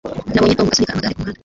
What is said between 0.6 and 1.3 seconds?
asunika amagare